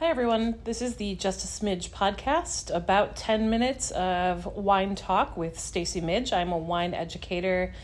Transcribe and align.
Hi, 0.00 0.06
everyone. 0.06 0.54
This 0.64 0.80
is 0.80 0.96
the 0.96 1.14
Just 1.14 1.44
a 1.44 1.46
Smidge 1.46 1.90
podcast, 1.90 2.74
about 2.74 3.16
10 3.16 3.50
minutes 3.50 3.90
of 3.90 4.46
wine 4.46 4.94
talk 4.94 5.36
with 5.36 5.60
Stacey 5.60 6.00
Midge. 6.00 6.32
I'm 6.32 6.52
a 6.52 6.56
wine 6.56 6.94
educator, 6.94 7.74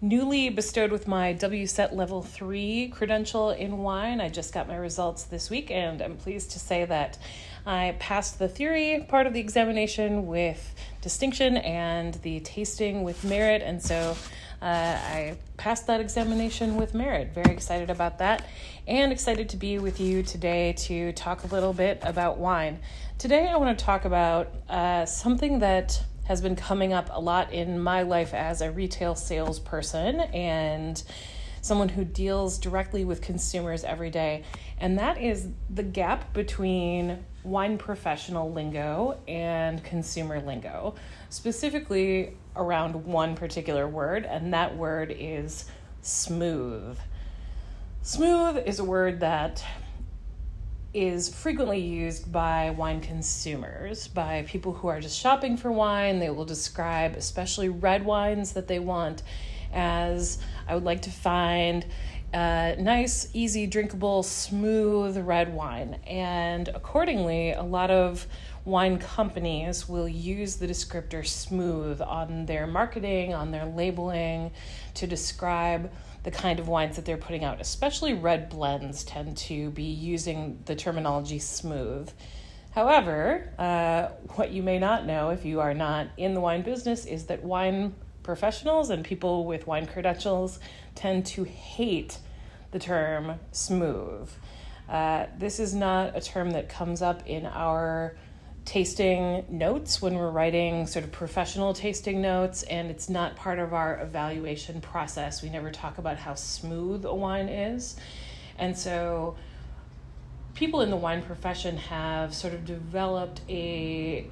newly 0.00 0.48
bestowed 0.48 0.90
with 0.90 1.06
my 1.06 1.34
WSET 1.34 1.94
Level 1.94 2.22
3 2.22 2.88
credential 2.88 3.50
in 3.50 3.76
wine. 3.76 4.18
I 4.18 4.30
just 4.30 4.54
got 4.54 4.66
my 4.66 4.76
results 4.76 5.24
this 5.24 5.50
week, 5.50 5.70
and 5.70 6.00
I'm 6.00 6.16
pleased 6.16 6.52
to 6.52 6.58
say 6.58 6.86
that 6.86 7.18
I 7.66 7.96
passed 7.98 8.38
the 8.38 8.48
theory 8.48 9.04
part 9.06 9.26
of 9.26 9.34
the 9.34 9.40
examination 9.40 10.26
with 10.26 10.74
distinction 11.02 11.58
and 11.58 12.14
the 12.14 12.40
tasting 12.40 13.02
with 13.02 13.24
merit, 13.24 13.60
and 13.60 13.82
so 13.82 14.16
uh, 14.60 14.64
I 14.64 15.36
passed 15.56 15.86
that 15.86 16.00
examination 16.00 16.76
with 16.76 16.94
merit. 16.94 17.32
Very 17.34 17.52
excited 17.52 17.90
about 17.90 18.18
that, 18.18 18.46
and 18.86 19.12
excited 19.12 19.48
to 19.50 19.56
be 19.56 19.78
with 19.78 20.00
you 20.00 20.22
today 20.22 20.72
to 20.78 21.12
talk 21.12 21.44
a 21.44 21.46
little 21.46 21.72
bit 21.72 22.00
about 22.02 22.38
wine. 22.38 22.80
Today, 23.18 23.48
I 23.48 23.56
want 23.56 23.78
to 23.78 23.84
talk 23.84 24.04
about 24.04 24.52
uh, 24.68 25.06
something 25.06 25.60
that 25.60 26.02
has 26.24 26.40
been 26.40 26.56
coming 26.56 26.92
up 26.92 27.08
a 27.12 27.20
lot 27.20 27.52
in 27.52 27.80
my 27.80 28.02
life 28.02 28.34
as 28.34 28.60
a 28.60 28.70
retail 28.70 29.14
salesperson 29.14 30.20
and 30.20 31.02
someone 31.60 31.88
who 31.88 32.04
deals 32.04 32.58
directly 32.58 33.04
with 33.04 33.20
consumers 33.20 33.84
every 33.84 34.10
day, 34.10 34.44
and 34.78 34.98
that 34.98 35.18
is 35.20 35.48
the 35.70 35.82
gap 35.82 36.32
between 36.32 37.24
wine 37.44 37.78
professional 37.78 38.52
lingo 38.52 39.18
and 39.26 39.82
consumer 39.84 40.40
lingo, 40.40 40.94
specifically 41.30 42.36
around 42.58 43.06
one 43.06 43.34
particular 43.34 43.88
word, 43.88 44.26
and 44.26 44.52
that 44.52 44.76
word 44.76 45.14
is 45.16 45.64
smooth. 46.02 46.98
Smooth 48.02 48.58
is 48.66 48.78
a 48.78 48.84
word 48.84 49.20
that 49.20 49.64
is 50.94 51.32
frequently 51.32 51.80
used 51.80 52.32
by 52.32 52.70
wine 52.70 53.00
consumers, 53.00 54.08
by 54.08 54.44
people 54.48 54.72
who 54.72 54.88
are 54.88 55.00
just 55.00 55.18
shopping 55.18 55.56
for 55.56 55.70
wine. 55.70 56.18
They 56.18 56.30
will 56.30 56.44
describe, 56.44 57.14
especially 57.14 57.68
red 57.68 58.04
wines 58.04 58.52
that 58.52 58.68
they 58.68 58.78
want, 58.78 59.22
as 59.72 60.38
I 60.66 60.74
would 60.74 60.84
like 60.84 61.02
to 61.02 61.10
find 61.10 61.86
a 62.32 62.76
nice, 62.78 63.28
easy, 63.32 63.66
drinkable, 63.66 64.22
smooth 64.22 65.16
red 65.18 65.52
wine. 65.54 65.98
And 66.06 66.68
accordingly, 66.68 67.52
a 67.52 67.62
lot 67.62 67.90
of 67.90 68.26
wine 68.64 68.98
companies 68.98 69.88
will 69.88 70.08
use 70.08 70.56
the 70.56 70.66
descriptor 70.66 71.26
smooth 71.26 72.00
on 72.02 72.46
their 72.46 72.66
marketing, 72.66 73.34
on 73.34 73.50
their 73.50 73.64
labeling 73.64 74.50
to 74.94 75.06
describe 75.06 75.90
the 76.24 76.30
kind 76.30 76.58
of 76.58 76.68
wines 76.68 76.96
that 76.96 77.04
they're 77.04 77.16
putting 77.16 77.44
out. 77.44 77.60
Especially 77.60 78.12
red 78.12 78.50
blends 78.50 79.04
tend 79.04 79.36
to 79.36 79.70
be 79.70 79.84
using 79.84 80.58
the 80.66 80.74
terminology 80.74 81.38
smooth. 81.38 82.10
However, 82.72 83.50
uh, 83.58 84.08
what 84.34 84.52
you 84.52 84.62
may 84.62 84.78
not 84.78 85.06
know 85.06 85.30
if 85.30 85.44
you 85.44 85.60
are 85.60 85.74
not 85.74 86.08
in 86.16 86.34
the 86.34 86.40
wine 86.40 86.62
business 86.62 87.06
is 87.06 87.24
that 87.26 87.42
wine 87.42 87.94
professionals 88.28 88.90
and 88.90 89.06
people 89.06 89.46
with 89.46 89.66
wine 89.66 89.86
credentials 89.86 90.60
tend 90.94 91.24
to 91.24 91.44
hate 91.44 92.18
the 92.72 92.78
term 92.78 93.40
smooth. 93.52 94.30
Uh, 94.86 95.24
this 95.38 95.58
is 95.58 95.74
not 95.74 96.14
a 96.14 96.20
term 96.20 96.50
that 96.50 96.68
comes 96.68 97.00
up 97.00 97.26
in 97.26 97.46
our 97.46 98.14
tasting 98.66 99.46
notes 99.48 100.02
when 100.02 100.14
we're 100.14 100.28
writing 100.30 100.86
sort 100.86 101.06
of 101.06 101.10
professional 101.10 101.72
tasting 101.72 102.20
notes, 102.20 102.64
and 102.64 102.90
it's 102.90 103.08
not 103.08 103.34
part 103.34 103.58
of 103.58 103.72
our 103.72 103.98
evaluation 104.02 104.82
process. 104.82 105.42
We 105.42 105.48
never 105.48 105.70
talk 105.70 105.96
about 105.96 106.18
how 106.18 106.34
smooth 106.34 107.06
a 107.06 107.14
wine 107.14 107.48
is. 107.48 107.96
And 108.58 108.76
so 108.76 109.36
people 110.58 110.80
in 110.80 110.90
the 110.90 110.96
wine 110.96 111.22
profession 111.22 111.76
have 111.76 112.34
sort 112.34 112.52
of 112.52 112.64
developed 112.64 113.40
a, 113.48 114.26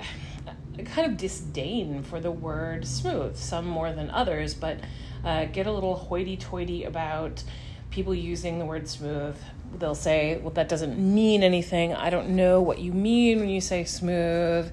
a 0.76 0.82
kind 0.82 1.06
of 1.06 1.16
disdain 1.16 2.02
for 2.02 2.18
the 2.18 2.32
word 2.32 2.84
smooth, 2.84 3.36
some 3.36 3.64
more 3.64 3.92
than 3.92 4.10
others, 4.10 4.52
but 4.52 4.80
uh, 5.24 5.44
get 5.44 5.68
a 5.68 5.72
little 5.72 5.94
hoity 5.94 6.36
toity 6.36 6.82
about 6.82 7.44
people 7.90 8.12
using 8.12 8.58
the 8.58 8.64
word 8.64 8.88
smooth 8.88 9.36
they'll 9.78 9.94
say, 9.94 10.38
well, 10.38 10.52
that 10.52 10.68
doesn't 10.68 10.98
mean 10.98 11.42
anything. 11.42 11.94
I 11.94 12.10
don't 12.10 12.30
know 12.30 12.60
what 12.60 12.78
you 12.78 12.92
mean 12.92 13.40
when 13.40 13.48
you 13.48 13.60
say 13.60 13.84
smooth. 13.84 14.72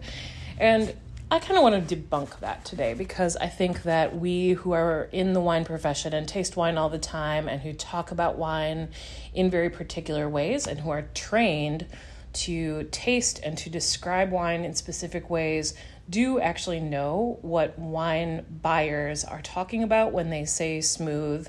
And 0.57 0.95
I 1.33 1.39
kind 1.39 1.57
of 1.57 1.63
want 1.63 1.89
to 1.89 1.95
debunk 1.95 2.41
that 2.41 2.63
today 2.63 2.93
because 2.93 3.35
I 3.37 3.47
think 3.47 3.81
that 3.81 4.15
we 4.15 4.51
who 4.51 4.73
are 4.73 5.09
in 5.11 5.33
the 5.33 5.39
wine 5.39 5.65
profession 5.65 6.13
and 6.13 6.27
taste 6.27 6.55
wine 6.55 6.77
all 6.77 6.89
the 6.89 6.99
time 6.99 7.47
and 7.47 7.59
who 7.59 7.73
talk 7.73 8.11
about 8.11 8.37
wine 8.37 8.89
in 9.33 9.49
very 9.49 9.71
particular 9.71 10.29
ways 10.29 10.67
and 10.67 10.81
who 10.81 10.91
are 10.91 11.07
trained 11.15 11.87
to 12.33 12.83
taste 12.91 13.39
and 13.41 13.57
to 13.57 13.71
describe 13.71 14.29
wine 14.29 14.63
in 14.63 14.75
specific 14.75 15.27
ways 15.27 15.73
do 16.07 16.39
actually 16.39 16.79
know 16.79 17.39
what 17.41 17.79
wine 17.79 18.45
buyers 18.61 19.23
are 19.23 19.41
talking 19.41 19.81
about 19.81 20.11
when 20.11 20.29
they 20.29 20.45
say 20.45 20.81
smooth 20.81 21.47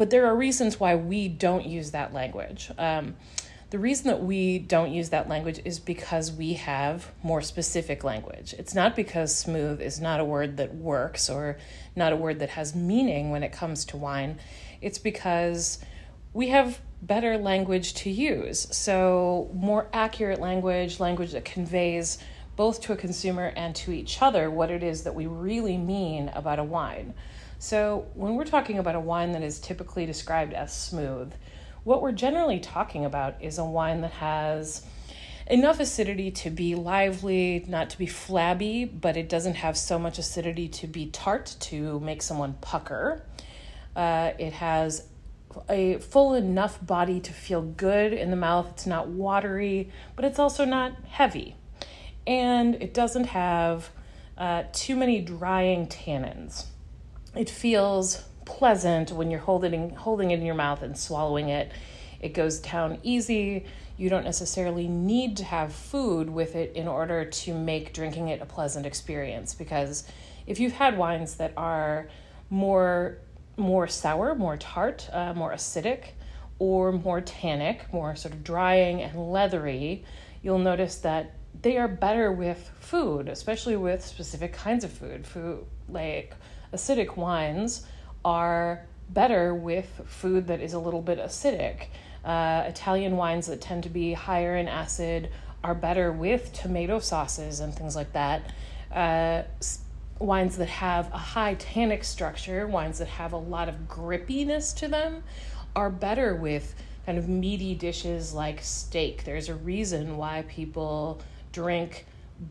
but 0.00 0.08
there 0.08 0.24
are 0.24 0.34
reasons 0.34 0.80
why 0.80 0.96
we 0.96 1.28
don't 1.28 1.66
use 1.66 1.90
that 1.90 2.14
language. 2.14 2.70
Um, 2.78 3.16
the 3.70 3.78
reason 3.78 4.08
that 4.08 4.20
we 4.20 4.58
don't 4.58 4.92
use 4.92 5.10
that 5.10 5.28
language 5.28 5.60
is 5.64 5.78
because 5.78 6.32
we 6.32 6.54
have 6.54 7.12
more 7.22 7.40
specific 7.40 8.02
language. 8.02 8.52
It's 8.58 8.74
not 8.74 8.96
because 8.96 9.34
smooth 9.34 9.80
is 9.80 10.00
not 10.00 10.18
a 10.18 10.24
word 10.24 10.56
that 10.56 10.74
works 10.74 11.30
or 11.30 11.56
not 11.94 12.12
a 12.12 12.16
word 12.16 12.40
that 12.40 12.50
has 12.50 12.74
meaning 12.74 13.30
when 13.30 13.44
it 13.44 13.52
comes 13.52 13.84
to 13.86 13.96
wine. 13.96 14.40
It's 14.80 14.98
because 14.98 15.78
we 16.32 16.48
have 16.48 16.80
better 17.00 17.38
language 17.38 17.94
to 17.94 18.10
use. 18.10 18.66
So, 18.76 19.50
more 19.54 19.88
accurate 19.92 20.40
language, 20.40 20.98
language 20.98 21.32
that 21.32 21.44
conveys 21.44 22.18
both 22.56 22.80
to 22.82 22.92
a 22.92 22.96
consumer 22.96 23.52
and 23.56 23.74
to 23.76 23.92
each 23.92 24.20
other 24.20 24.50
what 24.50 24.70
it 24.70 24.82
is 24.82 25.04
that 25.04 25.14
we 25.14 25.26
really 25.26 25.78
mean 25.78 26.28
about 26.30 26.58
a 26.58 26.64
wine. 26.64 27.14
So, 27.60 28.06
when 28.14 28.34
we're 28.34 28.44
talking 28.44 28.78
about 28.78 28.96
a 28.96 29.00
wine 29.00 29.32
that 29.32 29.42
is 29.42 29.60
typically 29.60 30.06
described 30.06 30.54
as 30.54 30.76
smooth, 30.76 31.32
what 31.84 32.02
we're 32.02 32.12
generally 32.12 32.60
talking 32.60 33.04
about 33.04 33.42
is 33.42 33.58
a 33.58 33.64
wine 33.64 34.00
that 34.02 34.12
has 34.12 34.86
enough 35.46 35.80
acidity 35.80 36.30
to 36.30 36.50
be 36.50 36.74
lively, 36.74 37.64
not 37.68 37.90
to 37.90 37.98
be 37.98 38.06
flabby, 38.06 38.84
but 38.84 39.16
it 39.16 39.28
doesn't 39.28 39.54
have 39.54 39.76
so 39.76 39.98
much 39.98 40.18
acidity 40.18 40.68
to 40.68 40.86
be 40.86 41.06
tart 41.06 41.56
to 41.60 41.98
make 42.00 42.22
someone 42.22 42.54
pucker. 42.60 43.22
Uh, 43.96 44.32
it 44.38 44.52
has 44.52 45.08
a 45.68 45.98
full 45.98 46.34
enough 46.34 46.84
body 46.84 47.18
to 47.18 47.32
feel 47.32 47.62
good 47.62 48.12
in 48.12 48.30
the 48.30 48.36
mouth. 48.36 48.68
It's 48.70 48.86
not 48.86 49.08
watery, 49.08 49.90
but 50.14 50.24
it's 50.24 50.38
also 50.38 50.64
not 50.64 50.92
heavy. 51.06 51.56
And 52.26 52.76
it 52.76 52.94
doesn't 52.94 53.24
have 53.24 53.90
uh, 54.38 54.64
too 54.72 54.94
many 54.94 55.20
drying 55.20 55.88
tannins 55.88 56.66
it 57.34 57.48
feels 57.48 58.24
pleasant 58.58 59.12
when 59.12 59.30
you're 59.30 59.40
holding 59.40 59.90
holding 59.90 60.32
it 60.32 60.40
in 60.40 60.44
your 60.44 60.56
mouth 60.56 60.82
and 60.82 60.98
swallowing 60.98 61.48
it. 61.48 61.70
It 62.20 62.34
goes 62.34 62.58
down 62.58 62.98
easy. 63.02 63.64
You 63.96 64.10
don't 64.10 64.24
necessarily 64.24 64.88
need 64.88 65.36
to 65.38 65.44
have 65.44 65.72
food 65.72 66.28
with 66.28 66.56
it 66.56 66.72
in 66.74 66.88
order 66.88 67.24
to 67.24 67.54
make 67.54 67.94
drinking 67.94 68.28
it 68.28 68.42
a 68.42 68.46
pleasant 68.46 68.86
experience 68.86 69.54
because 69.54 70.04
if 70.46 70.58
you've 70.58 70.72
had 70.72 70.98
wines 70.98 71.36
that 71.36 71.52
are 71.56 72.08
more 72.50 73.18
more 73.56 73.86
sour, 73.86 74.34
more 74.34 74.56
tart, 74.56 75.08
uh, 75.12 75.32
more 75.34 75.52
acidic, 75.52 76.12
or 76.58 76.92
more 76.92 77.20
tannic, 77.20 77.92
more 77.92 78.16
sort 78.16 78.34
of 78.34 78.42
drying 78.42 79.02
and 79.02 79.32
leathery, 79.32 80.04
you'll 80.42 80.58
notice 80.58 80.96
that 80.96 81.34
they 81.62 81.76
are 81.76 81.88
better 81.88 82.32
with 82.32 82.70
food, 82.80 83.28
especially 83.28 83.76
with 83.76 84.04
specific 84.04 84.52
kinds 84.52 84.82
of 84.82 84.90
food, 84.90 85.26
food 85.26 85.64
like 85.88 86.34
acidic 86.72 87.16
wines 87.16 87.86
are 88.24 88.86
better 89.08 89.54
with 89.54 90.02
food 90.06 90.46
that 90.46 90.60
is 90.60 90.72
a 90.72 90.78
little 90.78 91.02
bit 91.02 91.18
acidic. 91.18 91.86
Uh, 92.24 92.64
Italian 92.66 93.16
wines 93.16 93.46
that 93.46 93.60
tend 93.60 93.82
to 93.82 93.88
be 93.88 94.12
higher 94.12 94.56
in 94.56 94.68
acid 94.68 95.30
are 95.64 95.74
better 95.74 96.12
with 96.12 96.52
tomato 96.52 96.98
sauces 96.98 97.60
and 97.60 97.74
things 97.74 97.96
like 97.96 98.12
that. 98.12 98.52
Uh, 98.92 99.42
wines 100.18 100.56
that 100.58 100.68
have 100.68 101.12
a 101.12 101.18
high 101.18 101.54
tannic 101.54 102.04
structure, 102.04 102.66
wines 102.66 102.98
that 102.98 103.08
have 103.08 103.32
a 103.32 103.38
lot 103.38 103.68
of 103.68 103.88
grippiness 103.88 104.74
to 104.76 104.88
them, 104.88 105.22
are 105.74 105.90
better 105.90 106.34
with 106.34 106.74
kind 107.06 107.18
of 107.18 107.28
meaty 107.28 107.74
dishes 107.74 108.34
like 108.34 108.60
steak. 108.62 109.24
There's 109.24 109.48
a 109.48 109.54
reason 109.54 110.16
why 110.16 110.44
people 110.48 111.20
drink 111.52 112.06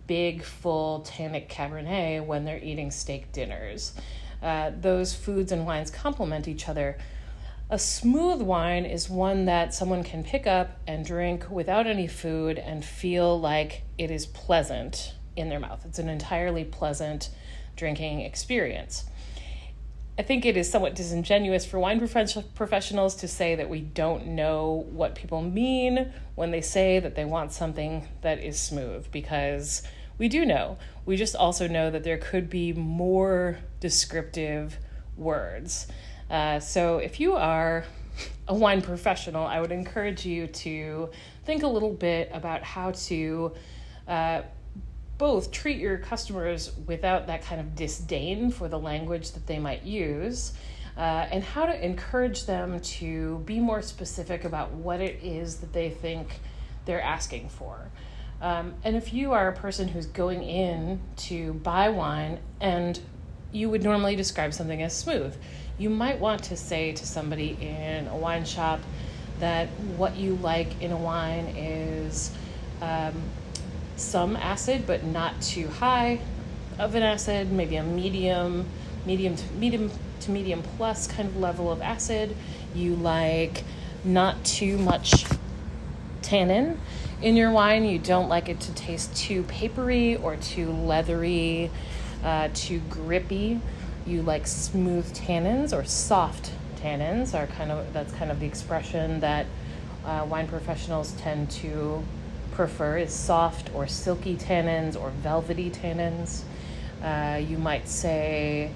big, 0.07 0.43
full 0.43 1.01
tannic 1.01 1.49
Cabernet 1.49 2.25
when 2.25 2.45
they're 2.45 2.63
eating 2.63 2.91
steak 2.91 3.31
dinners. 3.31 3.93
Uh, 4.41 4.71
those 4.79 5.13
foods 5.13 5.51
and 5.51 5.65
wines 5.65 5.91
complement 5.91 6.47
each 6.47 6.69
other. 6.69 6.97
A 7.69 7.77
smooth 7.77 8.41
wine 8.41 8.85
is 8.85 9.09
one 9.09 9.45
that 9.45 9.73
someone 9.73 10.03
can 10.03 10.23
pick 10.23 10.47
up 10.47 10.79
and 10.87 11.05
drink 11.05 11.49
without 11.49 11.85
any 11.85 12.07
food 12.07 12.57
and 12.57 12.83
feel 12.83 13.39
like 13.39 13.83
it 13.97 14.09
is 14.09 14.25
pleasant 14.25 15.13
in 15.35 15.49
their 15.49 15.59
mouth. 15.59 15.85
It's 15.85 15.99
an 15.99 16.09
entirely 16.09 16.63
pleasant 16.63 17.29
drinking 17.75 18.21
experience. 18.21 19.05
I 20.17 20.21
think 20.21 20.45
it 20.45 20.57
is 20.57 20.69
somewhat 20.69 20.95
disingenuous 20.95 21.65
for 21.65 21.79
wine 21.79 21.99
professionals 21.99 23.15
to 23.15 23.27
say 23.27 23.55
that 23.55 23.69
we 23.69 23.79
don't 23.79 24.27
know 24.27 24.85
what 24.91 25.15
people 25.15 25.41
mean 25.41 26.11
when 26.35 26.51
they 26.51 26.59
say 26.59 26.99
that 26.99 27.15
they 27.15 27.23
want 27.23 27.53
something 27.53 28.05
that 28.21 28.39
is 28.39 28.59
smooth 28.59 29.09
because 29.11 29.81
we 30.19 30.27
do 30.27 30.45
know. 30.45 30.77
We 31.05 31.15
just 31.15 31.35
also 31.35 31.67
know 31.67 31.89
that 31.89 32.03
there 32.03 32.19
could 32.19 32.49
be 32.49 32.73
more 32.73 33.57
descriptive 33.79 34.77
words. 35.17 35.87
Uh, 36.29 36.59
so 36.59 36.99
if 36.99 37.19
you 37.19 37.33
are 37.33 37.85
a 38.47 38.53
wine 38.53 38.81
professional, 38.81 39.47
I 39.47 39.59
would 39.59 39.71
encourage 39.71 40.25
you 40.25 40.47
to 40.47 41.09
think 41.45 41.63
a 41.63 41.67
little 41.67 41.93
bit 41.93 42.29
about 42.33 42.61
how 42.61 42.91
to 42.91 43.53
uh, 44.07 44.41
both 45.17 45.51
treat 45.51 45.77
your 45.77 45.97
customers 45.97 46.71
without 46.85 47.27
that 47.27 47.43
kind 47.43 47.59
of 47.61 47.75
disdain 47.75 48.51
for 48.51 48.67
the 48.67 48.79
language 48.79 49.31
that 49.31 49.47
they 49.47 49.57
might 49.57 49.83
use. 49.83 50.53
Uh, 50.97 51.27
and 51.31 51.43
how 51.43 51.65
to 51.65 51.85
encourage 51.85 52.45
them 52.45 52.79
to 52.81 53.39
be 53.45 53.57
more 53.57 53.81
specific 53.81 54.43
about 54.43 54.71
what 54.71 54.99
it 54.99 55.23
is 55.23 55.57
that 55.57 55.71
they 55.71 55.89
think 55.89 56.41
they're 56.85 57.01
asking 57.01 57.47
for. 57.47 57.89
Um, 58.41 58.73
and 58.83 58.95
if 58.95 59.13
you 59.13 59.33
are 59.33 59.49
a 59.49 59.53
person 59.53 59.87
who's 59.87 60.05
going 60.05 60.43
in 60.43 61.01
to 61.17 61.53
buy 61.53 61.89
wine 61.89 62.39
and 62.61 62.99
you 63.51 63.69
would 63.69 63.83
normally 63.83 64.15
describe 64.15 64.53
something 64.53 64.81
as 64.81 64.95
smooth, 64.95 65.35
you 65.77 65.89
might 65.89 66.19
want 66.19 66.43
to 66.43 66.57
say 66.57 66.93
to 66.93 67.05
somebody 67.05 67.57
in 67.59 68.07
a 68.07 68.15
wine 68.15 68.45
shop 68.45 68.79
that 69.39 69.67
what 69.97 70.15
you 70.15 70.35
like 70.35 70.81
in 70.81 70.91
a 70.91 70.97
wine 70.97 71.47
is 71.57 72.31
um, 72.81 73.13
some 73.95 74.35
acid, 74.35 74.85
but 74.85 75.03
not 75.03 75.41
too 75.41 75.67
high 75.67 76.21
of 76.77 76.95
an 76.95 77.03
acid, 77.03 77.51
maybe 77.51 77.75
a 77.75 77.83
medium, 77.83 78.65
medium 79.05 79.35
to 79.35 79.53
medium 79.53 79.91
to 80.21 80.31
medium 80.31 80.61
plus 80.61 81.07
kind 81.07 81.27
of 81.27 81.37
level 81.37 81.71
of 81.71 81.81
acid. 81.81 82.35
You 82.75 82.95
like 82.95 83.63
not 84.03 84.43
too 84.45 84.77
much 84.77 85.25
tannin 86.21 86.79
in 87.21 87.35
your 87.35 87.51
wine. 87.51 87.85
You 87.85 87.99
don't 87.99 88.29
like 88.29 88.49
it 88.49 88.59
to 88.61 88.73
taste 88.73 89.15
too 89.15 89.43
papery 89.43 90.15
or 90.15 90.35
too 90.37 90.71
leathery, 90.71 91.71
uh, 92.23 92.49
too 92.53 92.79
grippy. 92.89 93.59
You 94.05 94.21
like 94.21 94.47
smooth 94.47 95.13
tannins 95.13 95.77
or 95.77 95.83
soft 95.85 96.51
tannins 96.77 97.33
are 97.37 97.47
kind 97.47 97.71
of 97.71 97.91
that's 97.93 98.13
kind 98.13 98.31
of 98.31 98.39
the 98.39 98.45
expression 98.45 99.19
that 99.19 99.45
uh, 100.05 100.25
wine 100.29 100.47
professionals 100.47 101.11
tend 101.13 101.51
to 101.51 102.03
prefer 102.51 102.97
is 102.97 103.13
soft 103.13 103.69
or 103.73 103.87
silky 103.87 104.35
tannins 104.35 104.99
or 104.99 105.09
velvety 105.09 105.69
tannins. 105.69 106.41
Uh, 107.03 107.37
you 107.37 107.57
might 107.57 107.87
say 107.87 108.71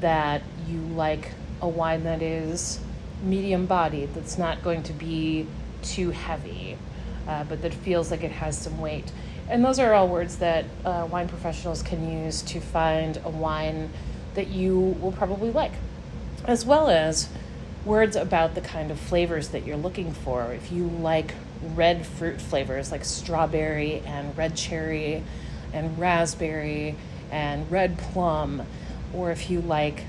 that 0.00 0.42
you 0.68 0.78
like 0.78 1.32
a 1.60 1.68
wine 1.68 2.04
that 2.04 2.22
is 2.22 2.80
medium 3.22 3.66
bodied, 3.66 4.14
that's 4.14 4.38
not 4.38 4.62
going 4.62 4.82
to 4.84 4.92
be 4.92 5.46
too 5.82 6.10
heavy, 6.10 6.78
uh, 7.28 7.44
but 7.44 7.62
that 7.62 7.72
feels 7.72 8.10
like 8.10 8.24
it 8.24 8.32
has 8.32 8.58
some 8.58 8.80
weight. 8.80 9.12
And 9.48 9.64
those 9.64 9.78
are 9.78 9.94
all 9.94 10.08
words 10.08 10.38
that 10.38 10.64
uh, 10.84 11.06
wine 11.10 11.28
professionals 11.28 11.82
can 11.82 12.24
use 12.24 12.42
to 12.42 12.60
find 12.60 13.20
a 13.24 13.30
wine 13.30 13.90
that 14.34 14.48
you 14.48 14.96
will 15.00 15.12
probably 15.12 15.50
like, 15.50 15.72
as 16.44 16.64
well 16.64 16.88
as 16.88 17.28
words 17.84 18.16
about 18.16 18.54
the 18.54 18.60
kind 18.60 18.90
of 18.90 18.98
flavors 18.98 19.48
that 19.48 19.64
you're 19.64 19.76
looking 19.76 20.12
for. 20.12 20.52
If 20.52 20.72
you 20.72 20.88
like 20.88 21.34
red 21.74 22.06
fruit 22.06 22.40
flavors 22.40 22.92
like 22.92 23.04
strawberry 23.04 24.00
and 24.06 24.36
red 24.36 24.56
cherry 24.56 25.22
and 25.72 25.98
raspberry 25.98 26.94
and 27.30 27.70
red 27.70 27.98
plum, 27.98 28.62
or 29.14 29.30
if 29.30 29.50
you 29.50 29.60
like 29.60 30.04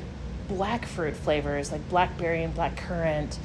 black 0.48 0.86
fruit 0.86 1.16
flavors 1.16 1.72
like 1.72 1.88
blackberry 1.90 2.44
and 2.44 2.54
black 2.54 2.76
currant, 2.76 3.40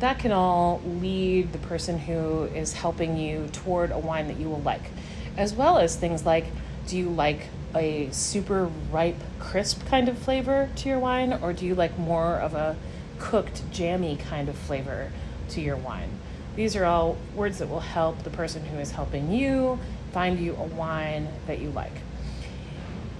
that 0.00 0.18
can 0.18 0.32
all 0.32 0.80
lead 0.84 1.52
the 1.52 1.58
person 1.58 1.98
who 1.98 2.44
is 2.44 2.72
helping 2.72 3.16
you 3.16 3.48
toward 3.52 3.90
a 3.90 3.98
wine 3.98 4.28
that 4.28 4.38
you 4.38 4.48
will 4.48 4.60
like. 4.60 4.90
As 5.36 5.54
well 5.54 5.78
as 5.78 5.96
things 5.96 6.24
like 6.24 6.46
do 6.86 6.96
you 6.96 7.10
like 7.10 7.48
a 7.74 8.08
super 8.12 8.70
ripe, 8.90 9.20
crisp 9.38 9.84
kind 9.86 10.08
of 10.08 10.16
flavor 10.16 10.70
to 10.76 10.88
your 10.88 10.98
wine, 10.98 11.38
or 11.42 11.52
do 11.52 11.66
you 11.66 11.74
like 11.74 11.98
more 11.98 12.36
of 12.36 12.54
a 12.54 12.76
cooked, 13.18 13.62
jammy 13.70 14.16
kind 14.16 14.48
of 14.48 14.56
flavor 14.56 15.12
to 15.50 15.60
your 15.60 15.76
wine? 15.76 16.08
These 16.56 16.74
are 16.76 16.86
all 16.86 17.18
words 17.34 17.58
that 17.58 17.68
will 17.68 17.80
help 17.80 18.22
the 18.22 18.30
person 18.30 18.64
who 18.64 18.78
is 18.78 18.92
helping 18.92 19.30
you 19.30 19.78
find 20.12 20.40
you 20.40 20.54
a 20.56 20.64
wine 20.64 21.28
that 21.46 21.60
you 21.60 21.70
like. 21.70 21.92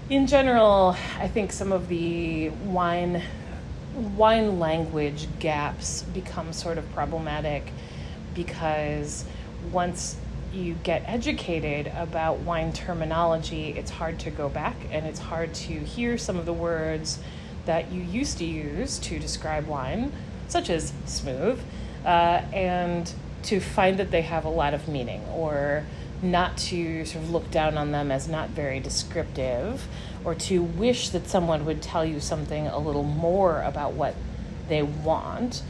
In 0.08 0.26
general, 0.26 0.96
I 1.18 1.28
think 1.28 1.52
some 1.52 1.70
of 1.70 1.88
the 1.88 2.48
wine 2.48 3.22
wine 3.98 4.58
language 4.58 5.28
gaps 5.38 6.02
become 6.14 6.52
sort 6.52 6.78
of 6.78 6.90
problematic 6.92 7.72
because 8.34 9.24
once 9.72 10.16
you 10.52 10.74
get 10.82 11.02
educated 11.06 11.92
about 11.96 12.38
wine 12.40 12.72
terminology, 12.72 13.70
it's 13.70 13.90
hard 13.90 14.18
to 14.20 14.30
go 14.30 14.48
back 14.48 14.76
and 14.90 15.06
it's 15.06 15.18
hard 15.18 15.52
to 15.52 15.72
hear 15.72 16.16
some 16.16 16.38
of 16.38 16.46
the 16.46 16.52
words 16.52 17.18
that 17.66 17.92
you 17.92 18.00
used 18.00 18.38
to 18.38 18.44
use 18.44 18.98
to 18.98 19.18
describe 19.18 19.66
wine, 19.66 20.10
such 20.48 20.70
as 20.70 20.92
smooth, 21.04 21.60
uh, 22.04 22.40
and 22.52 23.12
to 23.42 23.60
find 23.60 23.98
that 23.98 24.10
they 24.10 24.22
have 24.22 24.44
a 24.44 24.48
lot 24.48 24.72
of 24.72 24.88
meaning 24.88 25.22
or 25.26 25.84
not 26.22 26.56
to 26.56 27.04
sort 27.04 27.24
of 27.24 27.30
look 27.30 27.50
down 27.50 27.78
on 27.78 27.92
them 27.92 28.10
as 28.10 28.28
not 28.28 28.50
very 28.50 28.80
descriptive 28.80 29.86
or 30.24 30.34
to 30.34 30.62
wish 30.62 31.10
that 31.10 31.28
someone 31.28 31.64
would 31.64 31.80
tell 31.80 32.04
you 32.04 32.20
something 32.20 32.66
a 32.66 32.78
little 32.78 33.04
more 33.04 33.62
about 33.62 33.92
what 33.92 34.14
they 34.68 34.82
want. 34.82 35.62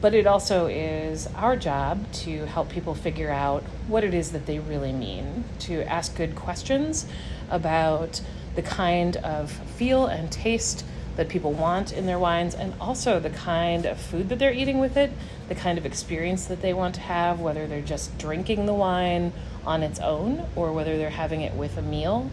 But 0.00 0.14
it 0.14 0.26
also 0.26 0.66
is 0.66 1.26
our 1.34 1.56
job 1.56 2.10
to 2.12 2.46
help 2.46 2.68
people 2.68 2.94
figure 2.94 3.30
out 3.30 3.62
what 3.88 4.04
it 4.04 4.14
is 4.14 4.32
that 4.32 4.46
they 4.46 4.58
really 4.58 4.92
mean, 4.92 5.44
to 5.60 5.82
ask 5.82 6.16
good 6.16 6.36
questions 6.36 7.06
about 7.50 8.20
the 8.54 8.62
kind 8.62 9.16
of 9.16 9.50
feel 9.50 10.06
and 10.06 10.30
taste 10.30 10.84
that 11.18 11.28
people 11.28 11.52
want 11.52 11.92
in 11.92 12.06
their 12.06 12.18
wines, 12.18 12.54
and 12.54 12.72
also 12.80 13.18
the 13.18 13.30
kind 13.30 13.84
of 13.84 14.00
food 14.00 14.28
that 14.28 14.38
they're 14.38 14.52
eating 14.52 14.78
with 14.78 14.96
it, 14.96 15.10
the 15.48 15.54
kind 15.54 15.76
of 15.76 15.84
experience 15.84 16.44
that 16.46 16.62
they 16.62 16.72
want 16.72 16.94
to 16.94 17.00
have, 17.00 17.40
whether 17.40 17.66
they're 17.66 17.82
just 17.82 18.16
drinking 18.18 18.66
the 18.66 18.72
wine 18.72 19.32
on 19.66 19.82
its 19.82 19.98
own 19.98 20.46
or 20.54 20.72
whether 20.72 20.96
they're 20.96 21.10
having 21.10 21.40
it 21.40 21.54
with 21.54 21.76
a 21.76 21.82
meal. 21.82 22.30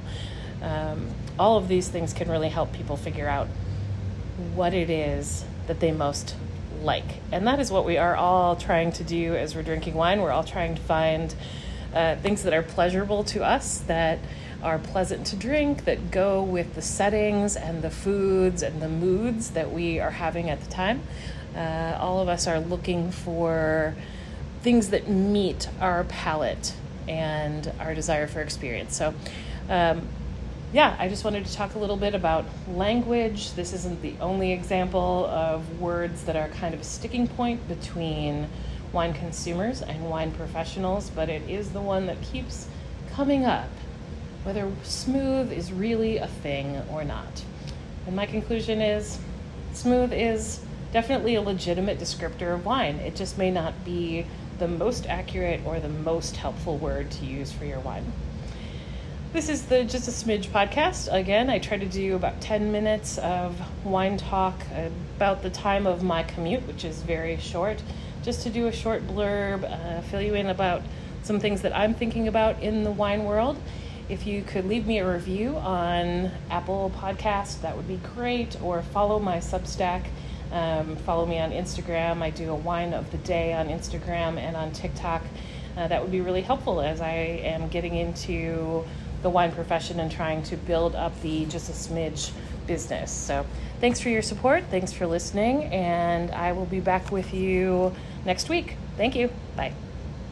Um, 0.62 1.10
all 1.40 1.58
of 1.58 1.68
these 1.68 1.88
things 1.88 2.14
can 2.14 2.30
really 2.30 2.50
help 2.50 2.74
people 2.74 2.96
figure 2.96 3.28
out 3.28 3.48
what 4.54 4.76
it 4.76 4.92
is 4.92 5.46
that 5.66 5.80
they 5.80 5.92
most 5.92 6.36
like. 6.84 7.22
And 7.32 7.48
that 7.48 7.60
is 7.60 7.72
what 7.72 7.86
we 7.86 7.98
are 7.98 8.16
all 8.16 8.56
trying 8.56 8.92
to 8.94 9.04
do 9.04 9.36
as 9.36 9.56
we're 9.56 9.64
drinking 9.64 9.96
wine. 9.96 10.22
We're 10.22 10.32
all 10.32 10.44
trying 10.44 10.76
to 10.76 10.82
find 10.84 11.34
uh, 11.92 12.18
things 12.18 12.44
that 12.44 12.54
are 12.54 12.62
pleasurable 12.62 13.24
to 13.24 13.44
us, 13.44 13.80
that 13.88 14.20
are 14.66 14.80
pleasant 14.80 15.28
to 15.28 15.36
drink, 15.36 15.86
that 15.86 16.10
go 16.10 16.42
with 16.42 16.74
the 16.74 16.82
settings 16.82 17.56
and 17.56 17.84
the 17.84 17.92
foods 17.92 18.64
and 18.64 18.82
the 18.82 18.90
moods 18.90 19.52
that 19.52 19.72
we 19.72 20.00
are 20.00 20.10
having 20.10 20.50
at 20.50 20.60
the 20.60 20.70
time. 20.72 21.02
Uh, 21.56 21.96
all 22.00 22.20
of 22.20 22.28
us 22.28 22.48
are 22.48 22.60
looking 22.60 23.12
for 23.12 23.96
things 24.62 24.90
that 24.90 25.08
meet 25.08 25.70
our 25.80 26.04
palate 26.06 26.74
and 27.08 27.72
our 27.80 27.94
desire 27.94 28.26
for 28.26 28.42
experience. 28.42 28.98
So, 28.98 29.14
um, 29.70 30.02
yeah, 30.74 30.96
I 30.98 31.10
just 31.10 31.24
wanted 31.24 31.46
to 31.46 31.54
talk 31.54 31.76
a 31.76 31.80
little 31.80 31.96
bit 31.96 32.16
about 32.16 32.46
language. 32.68 33.54
This 33.54 33.72
isn't 33.72 34.02
the 34.02 34.16
only 34.20 34.52
example 34.52 35.28
of 35.28 35.80
words 35.80 36.24
that 36.24 36.36
are 36.36 36.50
kind 36.50 36.74
of 36.74 36.82
a 36.82 36.84
sticking 36.84 37.28
point 37.28 37.66
between 37.68 38.50
wine 38.92 39.14
consumers 39.14 39.84
and 39.84 40.10
wine 40.10 40.32
professionals, 40.32 41.12
but 41.12 41.30
it 41.30 41.48
is 41.48 41.70
the 41.72 41.82
one 41.82 42.08
that 42.08 42.20
keeps 42.24 42.68
coming 43.12 43.46
up 43.46 43.70
whether 44.46 44.72
smooth 44.84 45.52
is 45.52 45.74
really 45.74 46.18
a 46.18 46.28
thing 46.28 46.80
or 46.92 47.04
not. 47.04 47.44
And 48.06 48.16
my 48.16 48.28
conclusion 48.28 48.80
is 48.80 49.18
smooth 49.74 50.14
is 50.14 50.64
definitely 50.94 51.34
a 51.34 51.42
legitimate 51.42 52.00
descriptor 52.00 52.54
of 52.54 52.64
wine. 52.64 52.98
It 52.98 53.16
just 53.16 53.40
may 53.40 53.50
not 53.50 53.84
be 53.84 54.28
the 54.60 54.68
most 54.68 55.08
accurate 55.08 55.62
or 55.66 55.80
the 55.80 55.90
most 55.90 56.38
helpful 56.38 56.78
word 56.78 57.10
to 57.12 57.26
use 57.26 57.52
for 57.52 57.66
your 57.66 57.80
wine. 57.80 58.06
This 59.34 59.50
is 59.50 59.66
the 59.66 59.84
Just 59.84 60.08
a 60.08 60.12
Smidge 60.12 60.48
podcast. 60.50 61.12
Again, 61.12 61.50
I 61.50 61.58
try 61.58 61.78
to 61.78 61.88
do 61.88 62.16
about 62.16 62.40
10 62.40 62.72
minutes 62.72 63.18
of 63.18 63.60
wine 63.84 64.16
talk 64.16 64.62
about 65.18 65.42
the 65.42 65.50
time 65.50 65.88
of 65.88 66.04
my 66.04 66.22
commute, 66.22 66.66
which 66.68 66.86
is 66.86 67.02
very 67.02 67.38
short, 67.38 67.82
just 68.24 68.44
to 68.44 68.52
do 68.52 68.68
a 68.68 68.72
short 68.72 69.06
blurb, 69.08 69.64
uh, 69.70 70.02
fill 70.04 70.22
you 70.22 70.36
in 70.36 70.48
about 70.48 70.84
some 71.24 71.40
things 71.40 71.64
that 71.64 71.76
I'm 71.76 71.96
thinking 71.96 72.28
about 72.28 72.62
in 72.62 72.84
the 72.84 72.92
wine 72.92 73.26
world 73.26 73.58
if 74.10 74.28
you 74.28 74.44
could 74.44 74.66
leave 74.66 74.86
me 74.86 75.00
a 75.00 75.12
review 75.12 75.56
on 75.58 76.32
Apple 76.50 76.92
Podcast, 76.96 77.62
that 77.62 77.76
would 77.76 77.88
be 77.88 78.00
great. 78.16 78.60
Or 78.62 78.82
follow 78.82 79.20
my 79.20 79.38
Substack. 79.38 80.06
Um, 80.52 80.96
follow 80.98 81.26
me 81.26 81.40
on 81.40 81.52
Instagram. 81.52 82.22
I 82.22 82.30
do 82.30 82.52
a 82.52 82.56
wine 82.56 82.94
of 82.94 83.12
the 83.12 83.18
day 83.18 83.54
on 83.54 83.68
Instagram 83.68 84.38
and 84.38 84.56
on 84.56 84.72
TikTok. 84.72 85.24
Uh, 85.76 85.88
that 85.88 86.02
would 86.02 86.12
be 86.12 86.22
really 86.22 86.42
helpful 86.42 86.82
as 86.82 87.02
I 87.02 87.12
am 87.12 87.68
getting 87.68 87.96
into 87.96 88.86
the 89.22 89.30
wine 89.30 89.52
profession 89.52 90.00
and 90.00 90.12
trying 90.12 90.44
to 90.44 90.56
build 90.56 90.96
up 90.96 91.20
the 91.22 91.46
just 91.46 91.70
a 91.70 91.74
smidge 91.74 92.32
business. 92.68 93.12
So 93.12 93.46
thanks 93.82 94.00
for 94.00 94.10
your 94.10 94.22
support. 94.22 94.64
Thanks 94.70 94.94
for 94.94 95.08
listening. 95.08 95.64
And 95.66 96.32
I 96.32 96.52
will 96.52 96.66
be 96.68 96.80
back 96.80 97.12
with 97.12 97.34
you 97.34 97.94
next 98.24 98.50
week. 98.50 98.78
Thank 98.98 99.16
you. 99.16 99.30
Bye. 99.56 99.74